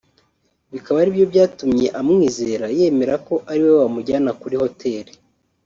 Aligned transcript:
bikaba 0.73 0.97
aribyo 1.03 1.25
byatumye 1.31 1.85
amwizera 1.99 2.65
yemera 2.79 3.13
ko 3.27 3.35
ariwe 3.51 3.71
wamujyana 3.81 4.31
kuri 4.41 4.55
hoteli 4.63 5.11